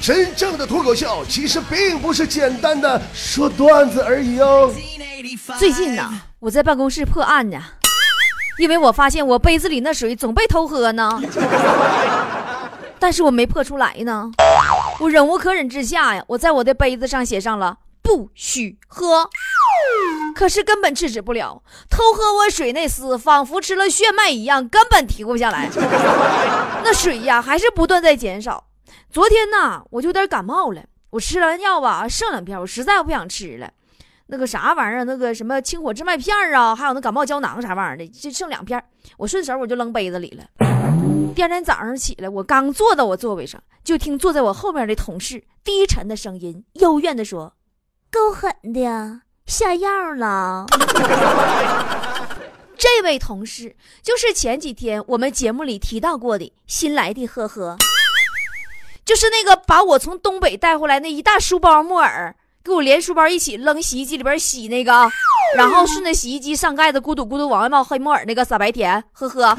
[0.00, 4.72] 真正的脱口秀其实并不是简单的说段子而已哦。
[5.58, 7.60] 最近呢，我在办公室破案呢，
[8.58, 11.20] 因为我发现我杯子里那水总被偷喝呢，
[12.98, 14.30] 但是我没破出来呢。
[15.00, 19.28] 我忍无可忍之下呀，我在我的杯子上写上了“不许喝”，
[20.34, 21.62] 可是根本制止不了。
[21.90, 25.68] 偷喝我水那厮仿佛吃了血脉一样，根本停不下来。
[26.82, 28.64] 那水呀，还是不断在减少。
[29.10, 33.70] 昨天呢，我就有点感冒了，我吃完药吧，剩两片，我实在不想吃了。
[34.26, 38.80] 那个啥玩意儿，那个什么清火治脉片啊，还有那感冒胶囊啥玩意儿的，就剩两片，
[39.16, 40.44] 我顺手我就扔杯子里了。
[41.34, 47.54] 第二天早上起来，我刚坐到我座位上，就听坐在我后面的同事低沉的声音，幽怨的说
[48.10, 50.66] ：“够狠的，下药了。
[52.78, 57.76] ”这位同事就是前几天我们节目里提到过的新来的呵呵。
[59.10, 62.32] 就是那个把我从东北带回来那一大书包木耳，
[62.62, 64.92] 给我连书包一起扔洗衣机里边洗那个，
[65.56, 69.58] 然后顺着洗衣机上盖子咕嘟咕嘟往外冒黑木耳那个傻白甜，呵呵，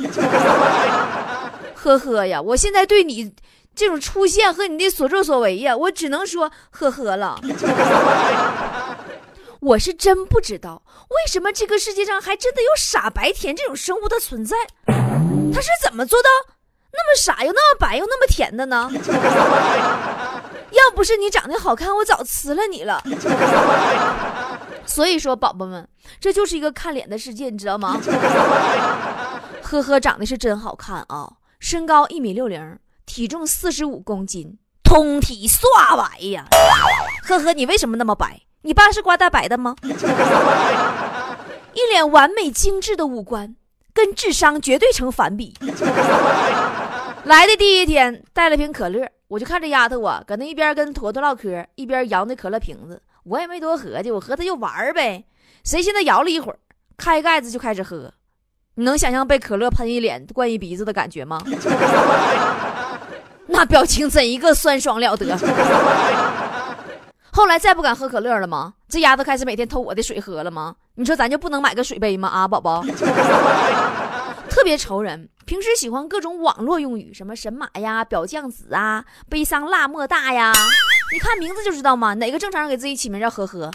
[1.75, 2.41] 呵呵呀！
[2.41, 3.29] 我现在对你
[3.75, 7.37] 这种出现和你的所作所为呀，我只能说呵呵了。
[9.59, 14.55] 我是真不知道为什么这个世界上还真的有傻白甜这种生物的存在，
[15.53, 16.29] 他是怎么做到？
[16.93, 18.91] 那么傻又那么白又那么甜的呢？
[20.71, 23.01] 要不是你长得好看，我早辞了你了。
[24.85, 25.87] 所以说，宝宝们，
[26.19, 27.99] 这就是一个看脸的世界，你知道吗？
[29.63, 31.31] 呵呵，长得是真好看啊！
[31.59, 36.45] 身高一米六零，体重四十五公斤，通体刷白呀！
[37.23, 38.41] 呵呵，你为什么那么白？
[38.63, 39.75] 你爸是刮大白的吗？
[41.73, 43.55] 一脸完美精致的五官。
[43.93, 45.53] 跟智商绝对成反比。
[47.25, 52.99] 来的第一天带了瓶可乐，我就看这丫头啊，搁那一边跟坨坨唠嗑，一边摇那可乐瓶子。
[53.23, 55.23] 我也没多合计，我和她就玩呗。
[55.63, 56.57] 谁现在摇了一会儿，
[56.97, 58.11] 开盖子就开始喝。
[58.75, 61.39] 你能想象被可乐喷一脸、灌一鼻子的感觉吗？
[63.45, 65.37] 那表情怎一个酸爽了得！
[67.33, 68.73] 后来再不敢喝可乐了吗？
[68.89, 70.75] 这丫头开始每天偷我的水喝了吗？
[70.95, 72.27] 你说咱就不能买个水杯吗？
[72.27, 72.83] 啊，宝宝，
[74.51, 75.29] 特别愁人。
[75.45, 80.51] 平时喜欢各种网络用语，什么神马呀、表酱子啊、悲伤辣莫大呀，
[81.13, 82.13] 你看名字就知道嘛。
[82.15, 83.71] 哪个正常人给自己起名叫呵呵？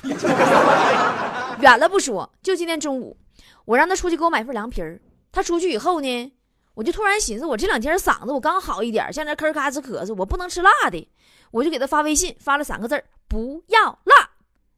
[1.60, 3.16] 远了不说，就今天中午，
[3.64, 5.00] 我让他出去给我买份凉皮儿。
[5.32, 6.32] 他出去以后呢，
[6.74, 11.08] 我就突然寻思，我这两天嗓子我刚好一点，现在吭咔哧咳嗽，我不能吃辣的，
[11.52, 13.02] 我就给他发微信，发了三个字儿。
[13.26, 14.28] 不要辣，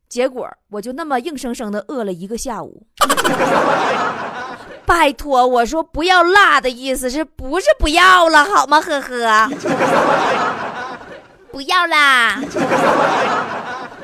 [0.09, 2.87] 结果我就那么硬生生的饿了一个下午。
[4.89, 8.81] 拜托，我说不要辣的意思是不是不要了好吗？
[8.81, 9.51] 呵呵，
[11.53, 12.41] 不要啦。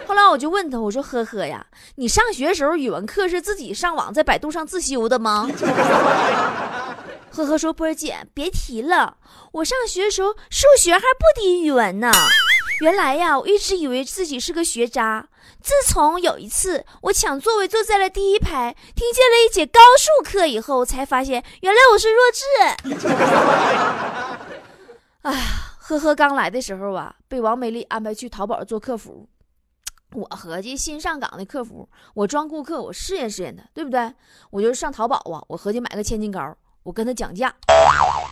[0.07, 1.65] 后来我就问他，我说呵呵呀，
[1.95, 5.51] 你上学时候语文课是自己上网在百度上自修的吗？
[7.31, 9.17] 呵呵说波儿姐别提了，
[9.53, 12.13] 我上学的时候数学还不敌语文呢。
[12.83, 15.27] 原来呀，我一直以为自己是个学渣。
[15.65, 22.45] 自从有一次我抢座位坐在了第一排，听见了一节高数课以后，我才发现原来我是弱智。
[25.23, 25.41] 哎呀，
[25.79, 29.27] 呵呵，刚来的时候啊，被王美丽安排去淘宝做客服。
[30.13, 34.13] 我合计新上岗的客服，我装顾客，我试验试验他，对不对？
[34.51, 37.55] 我就上淘宝啊，我合计买个千金膏，我跟他讲价，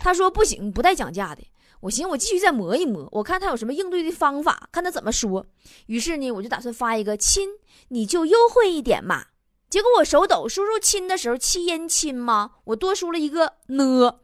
[0.03, 1.43] 他说不行，不带讲价的。
[1.83, 5.45] 我寻思，我继续再磨一磨，我看他有什么应对的方法，看他怎么说。
[5.87, 7.49] 于是呢，我就打算发一个亲，
[7.89, 9.25] 你就优惠一点嘛。
[9.69, 12.53] 结果我手抖输入亲的时候，七音亲吗？
[12.67, 14.21] 我多输了一个呢，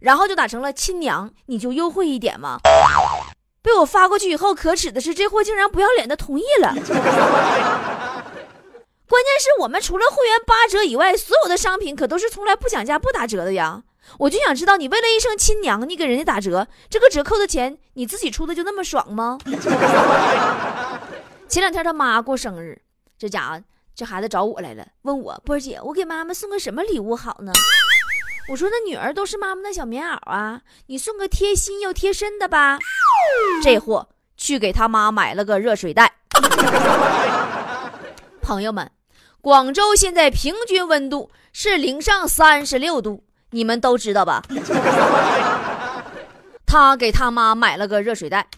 [0.00, 2.60] 然后就打成了亲娘，你就优惠一点嘛。
[3.62, 6.72] 被我发过去以后，可耻的是，这货竟然不要脸的同意了。
[9.08, 13.82] 关键是我们除了会员八折以外，所有的商品可都是从来不讲价、不打折的呀。
[14.18, 19.38] 我就想知道，你为了一声亲娘，你给人家打折，这个折扣的钱你自己出的就那么爽吗？
[21.48, 22.80] 前两天他妈过生日，
[23.18, 23.60] 这家伙
[23.94, 27.52] 这孩子找我来了，问我波儿姐，我给妈妈送个什么礼物好呢？
[28.48, 32.78] 我说那女儿都是妈妈的小棉袄啊，你送个贴心又贴身的吧。
[33.62, 36.16] 这货去给他妈买了个热水袋。
[38.42, 38.90] 朋友们，
[39.40, 43.22] 广州现在平均温度是零上三十六度。
[43.52, 44.42] 你们都知道吧？
[46.66, 48.48] 他给他妈买了个热水袋。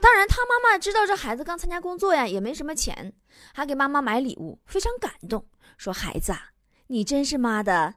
[0.00, 3.12] 当然，他妈妈知道这孩子刚参加工作呀，也没什么钱，
[3.54, 5.46] 还给妈妈买礼物，非常感动，
[5.76, 6.48] 说：“孩子啊，
[6.88, 7.94] 你真是妈的。”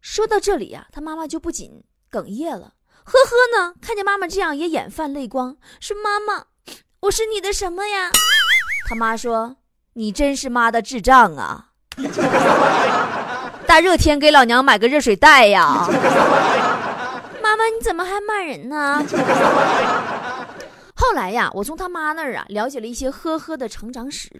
[0.00, 2.74] 说到这里呀，他妈妈就不仅哽咽了，
[3.04, 6.44] 呵呵呢，看见妈妈这样也眼泛泪光，说：“妈妈，
[7.00, 8.10] 我是你的什么呀？”
[8.88, 9.56] 他妈说
[9.94, 11.70] ：“你真是妈的智障啊！
[13.66, 15.86] 大热天给老娘买个热水袋呀！”
[17.42, 19.04] 妈妈，你怎么还骂人呢？
[20.94, 24.30] 后来呀，我从他妈那儿啊了解了一些呵呵的成长史。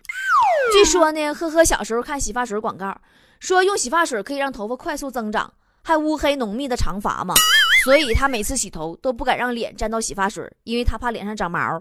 [0.73, 2.96] 据说呢，呵呵小时候看洗发水广告，
[3.38, 5.52] 说用洗发水可以让头发快速增长，
[5.84, 7.34] 还乌黑浓密的长发嘛，
[7.84, 11.81] 所以他每次洗头都不敢让脸沾到洗发水，因为他怕脸上长毛。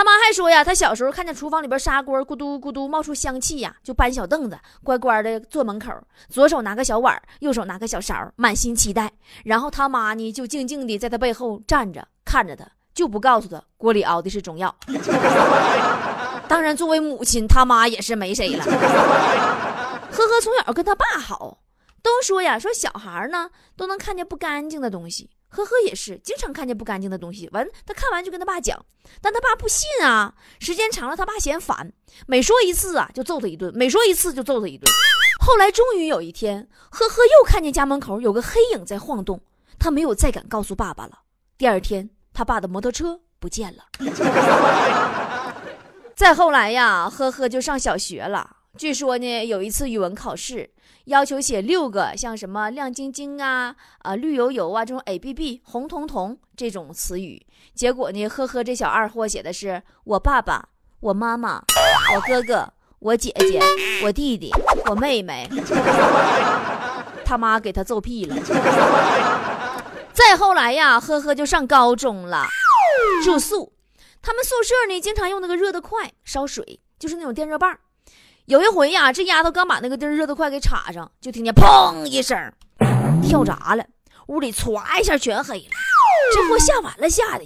[0.00, 5.92] 他妈还说呀，他小时候看见厨房里边砂锅咕嘟咕嘟冒出香气呀，就搬小凳子，乖乖的坐门口，
[6.30, 9.12] 左手拿个小碗，右手拿个小勺，满心期待。
[9.44, 12.64] 然后他妈呢，就静静的在他背后站着看着他，
[12.94, 14.74] 就不告诉他锅里熬的是中药。
[16.48, 18.64] 当然，作为母亲，他妈也是没谁了。
[18.64, 21.58] 呵呵，从小跟他爸好，
[22.02, 25.28] 都说呀，说小孩呢都能看见不干净的东西。
[25.50, 28.84] 呵呵也是，经常看见不干净的东西，完他看完就跟他爸讲，
[29.20, 30.34] 但他爸不信啊。
[30.60, 31.92] 时间长了，他爸嫌烦，
[32.26, 34.90] 每说一次啊就揍他一顿，每说一次就揍他一顿。
[35.40, 39.40] 后来终于有一天，呵呵又看见家门口有个黑影在晃动，
[39.78, 41.20] 他没有再敢告诉爸爸了。
[41.58, 43.84] 第二天，他爸的摩托车不见了。
[46.14, 48.58] 再后来呀，呵呵就上小学了。
[48.76, 50.70] 据说呢，有一次语文考试。
[51.06, 57.44] 要求写六个像什么亮晶晶啊、啊绿油油啊这种 A B B 红彤彤这种词语，
[57.74, 60.68] 结果呢，呵呵，这小二货写的是我爸爸、
[61.00, 61.64] 我妈妈、
[62.14, 63.60] 我哥哥、我姐姐、
[64.04, 64.52] 我弟弟、
[64.88, 65.48] 我妹妹，
[67.24, 68.36] 他妈给他揍屁了。
[70.12, 72.44] 再后来呀，呵呵就上高中了，
[73.24, 73.72] 住宿，
[74.22, 77.76] 他们宿舍呢经常用那个热得快烧水，就是那种电热棒。
[78.50, 82.52] 有一回呀，这丫头刚把那个地热得快给插上，就听见砰一声，
[83.22, 83.86] 跳闸了，
[84.26, 85.70] 屋里歘一下全黑了。
[86.34, 87.44] 这货吓完了，吓的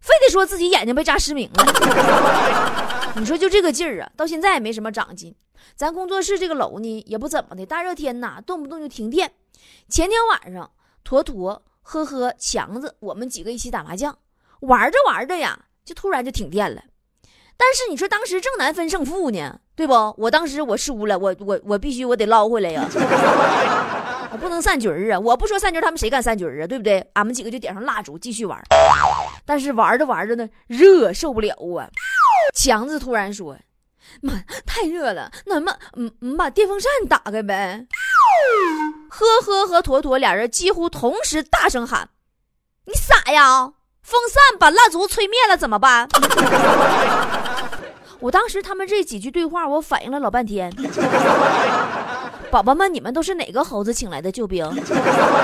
[0.00, 3.12] 非得说自己眼睛被扎失明了。
[3.16, 5.36] 你说就这个劲儿啊，到现在也没什么长进。
[5.74, 9.30] 咱工作室这个楼呢也不怎么的，大热天呐，动不动就停电。
[9.90, 10.70] 前天晚上，
[11.04, 14.16] 坨坨、呵呵、强子，我们几个一起打麻将，
[14.60, 16.82] 玩着玩着呀，就突然就停电了。
[17.56, 19.60] 但是你说当时正难分胜负呢。
[19.76, 19.92] 对不？
[20.16, 22.88] 我当时我输了，我我我必须我得捞回来呀！
[24.32, 25.20] 我不能散局儿啊！
[25.20, 26.66] 我不说散局，他们谁敢散局儿啊？
[26.66, 27.06] 对不对？
[27.12, 28.58] 俺们几个就点上蜡烛继续玩。
[29.44, 31.92] 但是玩着玩着呢，热受不了啊！
[32.56, 33.58] 强子突然说
[34.22, 34.32] ：“妈，
[34.64, 37.86] 太热了，那么嗯嗯，把电风扇打开呗。”
[39.12, 42.08] 呵呵和坨坨俩人几乎同时大声喊
[42.88, 43.72] ：“你傻呀？
[44.02, 46.08] 风扇把蜡烛吹灭了怎么办？”
[48.26, 50.68] 我当时他们这几句对话，我反应了老半天。
[52.50, 54.68] 宝宝们，你们都是哪个猴子请来的救兵？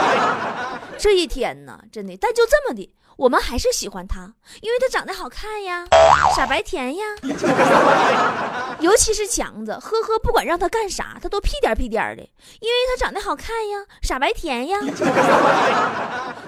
[0.99, 5.87] 这一天呢，真的，但就这么的，我们还是喜欢他，因为他长得好看呀，
[6.35, 7.05] 傻白甜呀。
[8.83, 12.23] 尤其是强子，呵呵，不管让他干啥，他都屁颠屁颠的，
[12.59, 14.81] 因为他长得好看呀，傻白甜呀。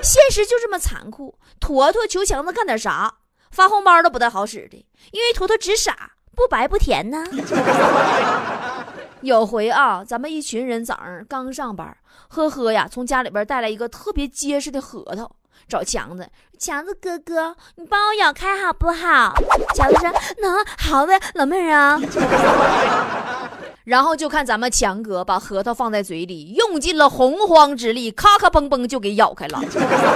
[0.02, 3.18] 现实就这么残酷，坨坨求强子干点啥，
[3.52, 6.10] 发红包都不太好使的，因为坨坨直傻。
[6.34, 7.24] 不白不甜呢。
[9.22, 11.96] 有回啊，咱们一群人早上刚上班，
[12.28, 15.30] 呵呵呀，从家里边带来一个特别结实的核桃，
[15.66, 16.28] 找强子。
[16.58, 19.34] 强子哥哥，你帮我咬开好不好？
[19.74, 21.98] 强子说：“能，好的，老妹儿啊。
[23.84, 29.60] ”然后就看咱们强哥把核桃放在嘴里，用尽了洪荒之力，咔咔嘣嘣就给咬开了，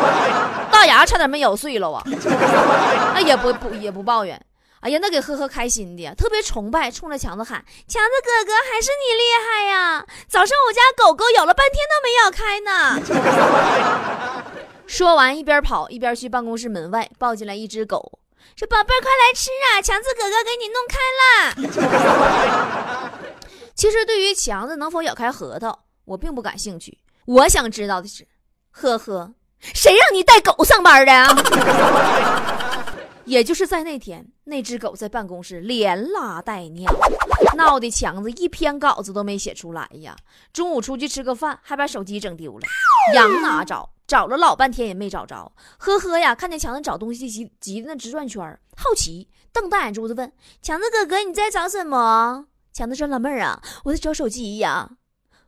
[0.70, 2.02] 大牙差点没咬碎了啊！
[3.14, 4.40] 那也不不也不抱怨。
[4.80, 10.06] 哎呀，那给呵呵开心的，特别崇拜，冲着强子喊：“强子哥哥，还是你厉害呀！
[10.28, 13.00] 早上我家狗狗咬了半天都没咬开呢。
[14.86, 18.20] ”说完，一边跑一边去办公室门外抱进来一只狗，
[18.56, 19.82] 说：“宝贝儿，快来吃啊！
[19.82, 23.10] 强子哥哥给你弄开了。
[23.74, 26.98] ”其实，对于强子能否咬开核桃，我并不感兴趣。
[27.26, 28.26] 我想知道的是，
[28.70, 31.12] 呵呵，谁让你带狗上班的？
[33.28, 36.90] 也就是在那天，那只狗在办公室连拉带尿，
[37.56, 40.16] 闹得强子一篇稿子都没写出来呀。
[40.50, 42.66] 中午出去吃个饭，还把手机整丢了，
[43.14, 43.90] 羊哪找？
[44.06, 45.52] 找了老半天也没找着。
[45.76, 48.42] 呵呵呀，看见强子找东西急急的那直转圈，
[48.74, 50.32] 好奇瞪大眼珠子问
[50.62, 52.46] 强子哥哥你在找什么？
[52.72, 54.92] 强子说老妹儿啊，我在找手机呀。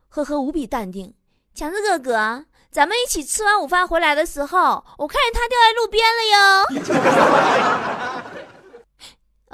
[0.09, 1.15] 呵呵无比淡定，
[1.55, 2.45] 强子哥哥。
[2.71, 6.37] 咱们一起吃完午饭回来的时候，我看见他掉在路边了哟。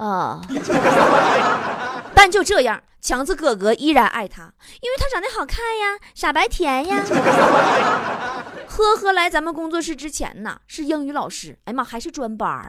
[0.06, 0.40] 啊！
[2.14, 7.04] 但就这样，强子哥哥依然爱他，因为他长得好看呀，傻白甜呀。
[8.70, 12.64] 呵呵，来咱们工作室之前呢，是英语老师，哎呀妈，还是专班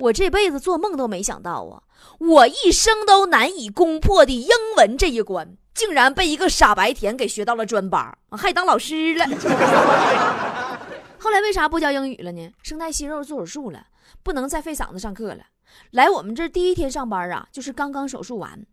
[0.00, 1.80] 我这辈子做梦都没想到啊，
[2.18, 9.26] 我一生都难以攻破的英文这一关，竟然被一个傻白甜给学到了专班，还当老师了。
[11.18, 12.52] 后来为啥不教英语了呢？
[12.62, 13.86] 声带息肉做手术了，
[14.22, 15.44] 不能再费嗓子上课了。
[15.92, 18.66] 来我们这第一天上班啊，就是刚刚手术完，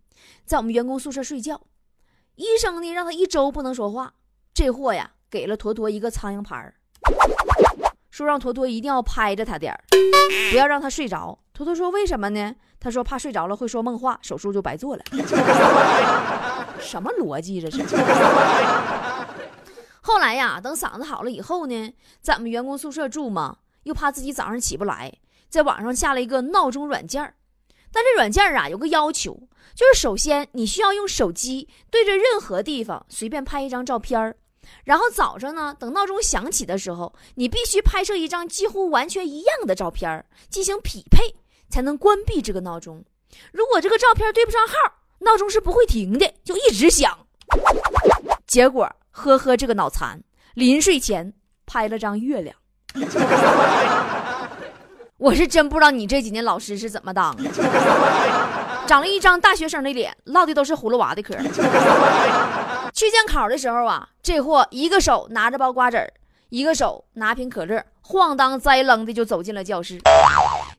[0.46, 1.62] 在我们员工宿舍睡觉。
[2.36, 4.14] 医生呢让他一周不能说话。
[4.54, 6.74] 这货呀给了坨坨一个苍蝇拍儿，
[8.10, 9.84] 说让坨坨一定要拍着他点儿，
[10.52, 11.38] 不要让他睡着。
[11.54, 12.56] 坨坨说为什么呢？
[12.80, 15.04] 他说怕睡着了会说梦话，手术就白做了。
[16.80, 17.84] 什么逻辑这是？
[20.02, 25.14] 后来呀，等嗓子好了以后呢，在我们员工宿舍住嘛，又怕自己早上起不来。
[25.50, 27.34] 在网上下了一个闹钟软件
[27.92, 29.34] 但这软件啊有个要求，
[29.74, 34.36] 就是首先你需要用手机对着任何地方随便拍一张照片
[34.84, 41.36] 然后早上呢等闹钟响起的时候，你必须拍摄一张几乎完全一样的照片进行匹配，
[41.70, 43.04] 才能关闭这个闹钟。
[43.54, 44.74] 如果这个照片对不上号，
[45.20, 47.18] 闹钟是不会停的，就一直响。
[48.46, 50.20] 结果呵呵，这个脑残
[50.54, 51.34] 临睡前
[51.66, 52.56] 拍了张月亮。
[55.18, 57.44] 我是真不知道你这几年老师是怎么当的，
[58.86, 61.36] 长了一张大学生的脸，唠的都是葫芦娃的嗑。
[62.94, 66.14] 去监考的时候啊，这货一个手拿着包瓜子儿，
[66.50, 70.00] 一个手拿瓶可乐，晃荡栽楞的就走进了教室。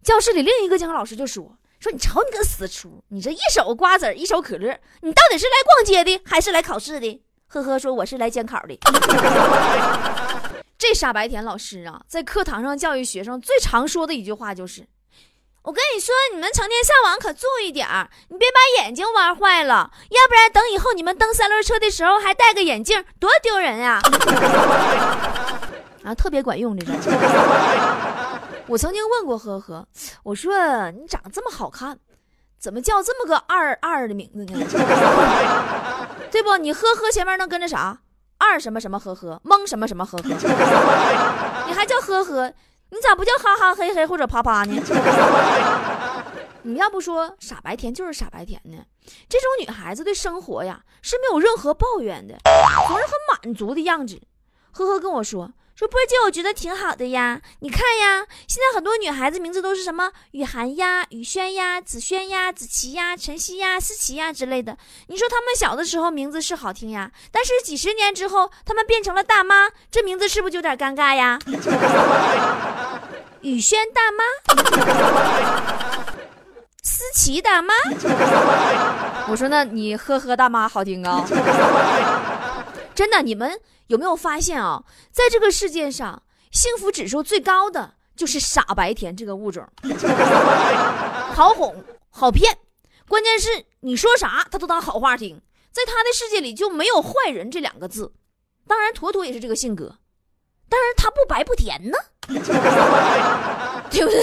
[0.04, 8.79] 教室里另一个监考老师就说：“说你瞅你个死出，你这一手瓜子，一手可乐，你到底是来逛街的还是来考试的？”呵呵，说我是来监考的。
[10.77, 14.87] 这傻白甜老师啊，在课堂上教育学生最常说的一句话就是
[15.63, 24.01] ：“我跟你说，你们成天上网可注意点儿，你别把眼睛玩坏了，要不然等以后你们蹬三轮车的时候还戴个眼镜，多丢人啊！”
[26.05, 26.93] 啊，特别管用这招。
[28.69, 29.89] 我曾经问过呵呵，
[30.23, 31.99] 我说你长这么好看，
[32.59, 34.61] 怎么叫这么个二二的名字呢？
[36.31, 36.57] 对不？
[36.59, 37.99] 你呵呵前面能跟着啥？
[38.37, 40.25] 二什么什么呵呵，蒙什么什么呵呵，
[41.67, 42.53] 你还叫呵呵？
[42.91, 44.83] 你咋不叫哈哈嘿嘿或者啪啪呢？
[46.63, 48.77] 你要不说傻白甜就是傻白甜呢？
[49.31, 52.35] 这种女孩子对生活呀是没有任何抱怨的，
[52.87, 54.21] 总是很满足的样子。
[54.73, 55.51] 呵呵跟我说。
[55.79, 57.41] 说波姐，我觉得挺好的呀。
[57.61, 64.77] 你看呀，现在很多女孩子名字都是什么雨涵呀、雨轩呀、子轩呀、子琪呀、晨曦呀、思琪呀之类的。
[65.07, 71.39] 你说她们小的时候名字是好听呀，但是几十年之后，她们变成了大妈，这名字是不是就有点尴尬呀？
[73.43, 74.25] 雨轩大妈，
[76.83, 77.73] 思琪大妈。
[79.29, 81.25] 我说那你呵呵大妈好听啊。
[82.99, 84.83] 真的，你们有没有发现啊？
[85.12, 89.64] 在这个世界上，幸福指数最高的就是傻白甜这个物种，
[91.33, 92.59] 好哄好骗，
[93.07, 95.40] 关键是你说啥他都当好话听，
[95.71, 98.12] 在他的世界里就没有坏人这两个字。
[98.67, 99.95] 当然，坨坨也是这个性格，
[100.69, 104.23] 但是他不白不甜呢， 对不对？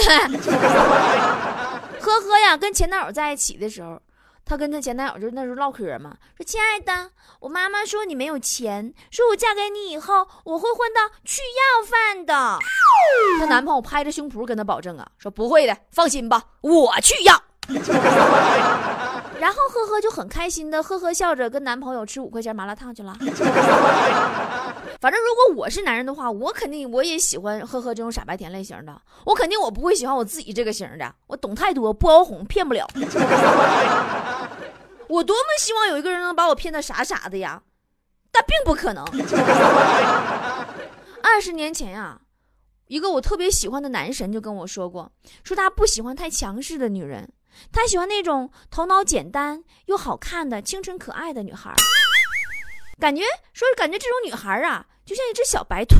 [1.98, 3.98] 呵呵呀，跟前男友在一起的时候。
[4.46, 7.10] 她跟她前男友就那时候唠嗑嘛，说：“亲爱的，
[7.40, 12.58] 我妈妈说你没有钱，说我嫁给你以后我会混到去要饭的。”
[13.40, 17.42] 她男朋友拍着胸脯跟她保证啊，说：“不会的，放心吧，我去要。
[19.38, 23.14] ”然后呵呵就很开心的呵呵笑着跟男朋友吃五块钱麻辣烫去了。
[25.00, 29.00] 反正如果我是男人的话，我肯定我也喜欢呵呵这种傻白甜类型的。
[29.24, 31.14] 我肯定我不会喜欢我自己这个型的。
[31.26, 32.88] 我懂太多，不好哄，骗不了。
[35.08, 37.62] 我多么希望有一个人能把我骗得傻傻的呀，
[38.32, 39.04] 但并不可能。
[41.22, 42.20] 二十年前呀，
[42.86, 45.12] 一个我特别喜欢的男神就跟我说过，
[45.44, 47.28] 说他不喜欢太强势的女人。
[47.72, 51.72] 他喜欢那种头脑简单又好看的清纯可爱的女孩，
[52.98, 53.22] 感觉
[53.52, 55.96] 说感觉这种女孩啊，就像一只小白兔，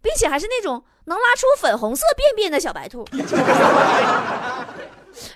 [0.00, 3.06] 并且还是那种能拉出粉红色便便的小白兔。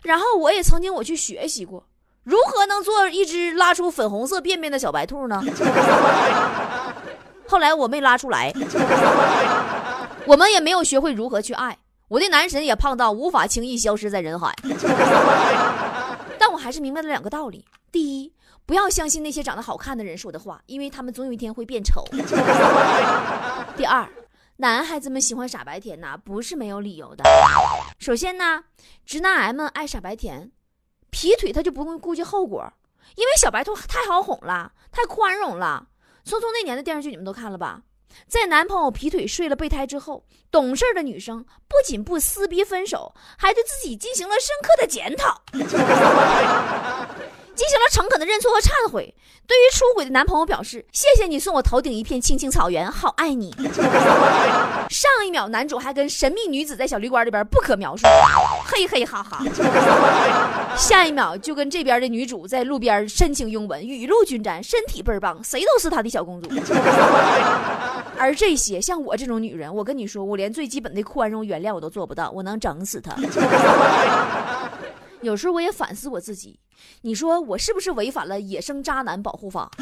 [0.02, 1.84] 然后我也曾经我去学习过，
[2.24, 5.42] 如何能做一只拉出粉红色便便的小白兔呢？
[7.46, 8.52] 后来我没拉出来，
[10.26, 11.76] 我们也没有学会如何去爱。
[12.08, 14.54] 我的男神也胖到无法轻易消失在人海，
[16.38, 18.32] 但我还是明白了两个道理：第一，
[18.68, 22.02] 不要相信那些长得好看的人说的话，因为他们总有一天会变丑；
[23.78, 24.06] 第二，
[24.56, 27.24] 男孩子们喜欢傻白甜呐，不是没有理由的。
[27.98, 28.64] 首先呢，
[29.06, 30.52] 直男癌们爱傻白甜，
[31.08, 32.70] 劈腿他就不用顾及后果，
[33.16, 35.86] 因为小白兔太好哄了，太宽容了。
[36.30, 37.80] 《匆匆那年》的电视剧你们都看了吧？
[38.26, 45.40] 在男朋友劈腿睡了备胎之后，懂事的女生不仅不撕逼分手，还对自己进行了深刻的检讨。
[47.58, 49.12] 进行了诚恳的认错和忏悔，
[49.44, 53.52] 对于出轨的男朋友表示：“谢谢你送我头顶一片青青草原，好爱你。
[54.88, 58.06] ”上一秒男主还跟神秘女子在小旅馆里边不可描述，
[58.64, 59.42] 嘿嘿哈哈。
[60.76, 66.48] 下一秒就跟这边的女主在路边深情拥吻，雨露均沾，身体倍儿棒，谁都是他的小公主。
[68.16, 73.16] 而这些像我这种女人，我跟你说，我连最基本的宽容原谅我都做不到，我能整死他。
[75.22, 76.60] 有时候我也反思我自己，
[77.02, 79.70] 你说我是不是违反了野生渣男保护法？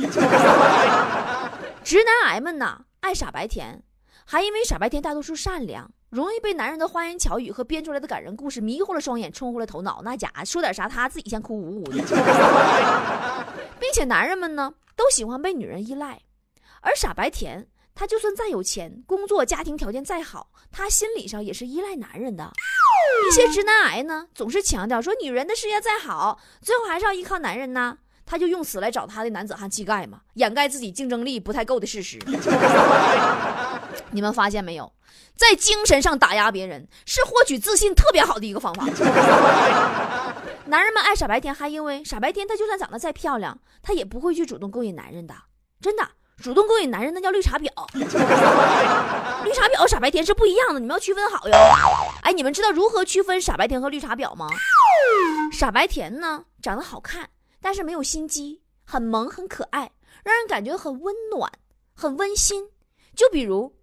[1.85, 3.83] 直男癌们呐，爱傻白甜，
[4.25, 10.01] 还因为傻白甜大多数善良，容易被男人的花言巧语和编出来的感人故事迷糊了双眼，冲昏了头脑。
[10.03, 12.03] 那家伙说点啥，他自己先哭呜呜的。
[13.79, 16.23] 并且男人们呢，都喜欢被女人依赖，
[16.81, 22.53] 而傻白甜，他就算再有钱，工作家庭条件再好，他心理上也是依赖男人的。
[23.29, 27.97] 一些直男癌呢，总是强调说女人的事业再好，最后还是要依靠男人呢。
[28.29, 32.19] 他就用此来找他的男子汉气概嘛，掩盖自己竞争力不太够的事实。
[34.11, 34.93] 你们发现没有，
[35.37, 38.85] 在精神上打压别人是获取自信特别好的一个方法。
[40.67, 45.35] 男人们爱傻白甜，还因为傻白甜她就算长得再漂亮，她也不会去主动勾引男人的，
[45.81, 46.07] 真的。
[46.43, 51.55] 主动勾引男人那叫绿茶婊， 绿茶婊和傻白甜是不一样的，你们要区分好哟。
[52.23, 54.47] 哎，你们知道如何区分傻白甜和绿茶婊吗？
[55.51, 59.91] 傻白甜呢，长得好看，但是没有心机，很萌很可爱，
[60.23, 61.51] 让人感觉很温暖，
[61.95, 62.69] 很温馨。
[63.15, 63.75] 就比如，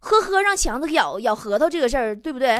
[0.00, 2.56] 呵呵让强子咬咬核桃这个事儿，对不对？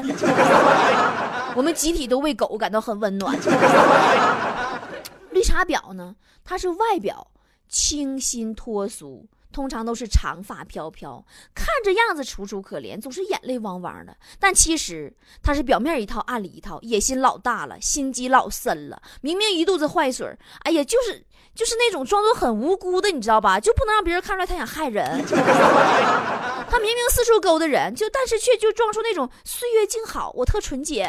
[1.56, 3.34] 我们集体都为狗感到很温暖。
[5.32, 7.26] 绿茶婊呢，它是外表。
[7.68, 14.16] 清新脱俗，通常都是长发飘飘，看着样子楚楚可怜，总是眼泪汪汪的。
[14.38, 19.00] 但其实他是表面一套，暗里一套，野心老大了，心机老深了。
[19.20, 20.26] 明明一肚子坏水
[20.60, 21.24] 哎呀，就是
[21.54, 23.58] 就是那种装作很无辜的，你知道吧？
[23.58, 25.24] 就不能让别人看出来他想害人。
[26.68, 31.08] 他明明四处勾搭人，就但是却就装出那种岁月静好，我特纯洁，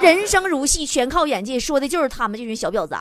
[0.00, 2.94] 人生如戏，全靠演技，说的就是他们这群小婊子。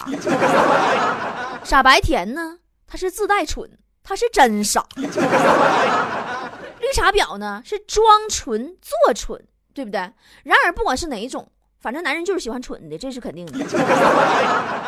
[1.64, 3.70] 傻白甜呢，他是自带蠢，
[4.04, 4.86] 他是真傻。
[4.96, 9.42] 绿茶婊呢是装纯做蠢，
[9.74, 10.00] 对不对？
[10.44, 13.54] 然而不管是哪一种，反正男人就是喜欢蠢的，这是肯定的，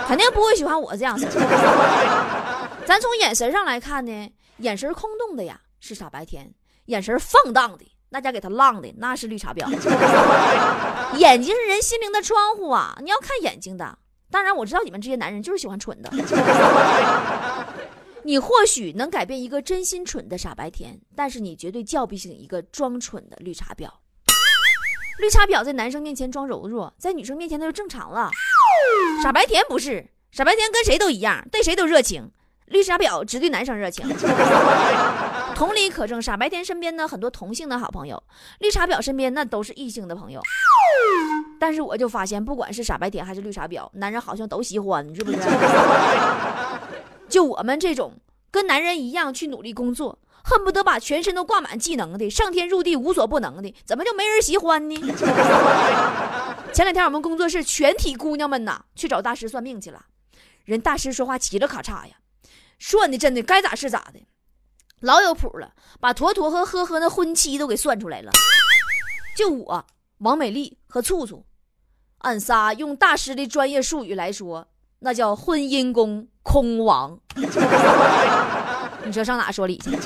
[0.08, 1.28] 肯定不会喜欢我这样的
[2.86, 6.52] 咱从眼神上来看呢，眼神空洞的呀是傻白甜，
[6.86, 9.70] 眼神放荡的，那家给他浪的那是绿茶婊。
[11.18, 14.00] 眼睛是人心灵的窗户啊，你要看眼睛的。
[14.34, 16.10] 当然我知道你们这些男人就是喜欢蠢的，
[18.26, 23.88] 你或许能改变一个真心蠢的傻白甜，但是你绝对叫不醒一个装蠢的绿茶婊。
[25.20, 28.32] 绿茶婊在男生面前装柔弱，在女生面前那就正常了。
[29.22, 32.32] 傻白甜不是，傻白甜跟谁都一样，对谁都热情。
[32.66, 34.04] 绿茶婊只对男生热情。
[35.56, 38.22] 同理可证，傻白甜身边呢很多同性的好朋友，
[38.60, 40.42] 绿茶婊身边那都是异性的朋友。
[41.60, 45.38] 但是我就发现，不管是傻白甜还是绿茶婊，男人好像都喜欢，是不是？
[47.30, 48.14] 就我们这种
[48.52, 54.96] 跟男人一样去努力工作，恨不得把全身都挂满技能的，上天入地无所不能的，怎么就没人喜欢呢？
[56.74, 60.06] 前两天我们工作室全体姑娘们呐，去找大师算命去了，
[60.66, 62.16] 人大师说话嘁哩咔嚓呀，
[62.80, 64.20] 算的真的该咋是咋的，
[65.04, 68.32] 老有谱了，把坨坨和呵呵那婚期都给算出来了，
[69.36, 69.86] 就我。
[70.20, 71.46] 王美丽和醋醋，
[72.20, 74.66] 俺仨用大师的专业术语来说，
[75.00, 77.20] 那叫婚姻宫空亡。
[79.04, 79.92] 你说上哪说理去？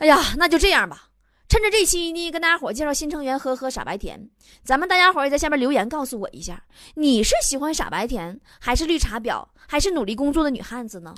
[0.00, 1.08] 哎呀，那就这样吧。
[1.48, 4.28] 趁着这期呢，跟大家伙介绍新成员，呵呵傻白甜。
[4.64, 6.62] 咱们大家伙也在下面留言告诉我一下，
[6.94, 11.14] 你是喜欢傻白甜，还是绿茶婊，还是努力工作的女汉子呢？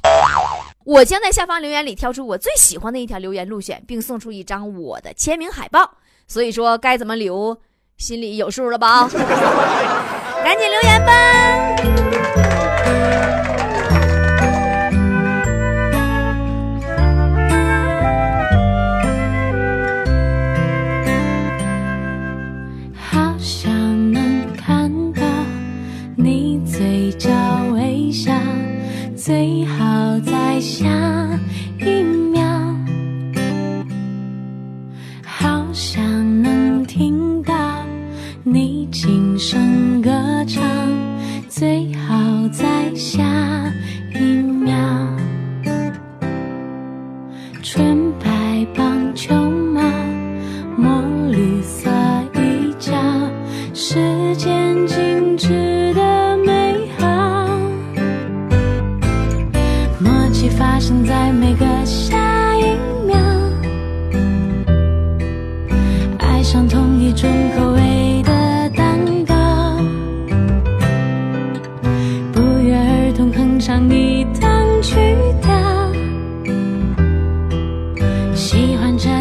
[0.85, 5.99] 我将在下方留言里挑出我最喜欢的一条留言入选，并送出一张我的签名海报。
[6.29, 7.57] 所以说该怎么留，
[7.97, 9.09] 心里有数了吧？
[10.45, 11.13] 赶紧留言吧！
[38.49, 40.16] 你轻声歌
[78.87, 79.16] panjang